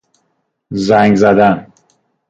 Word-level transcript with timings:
زنگ 0.85 1.15
زدن 1.15 1.67